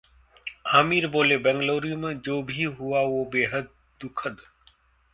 आमिर 0.69 1.07
बोले- 1.07 1.39
बंगलुरु 1.43 1.95
में 1.97 2.19
जो 2.21 2.41
भी 2.43 2.63
हुआ 2.73 3.01
वो 3.03 3.23
बेहद 3.33 3.69
दुखद 4.01 4.41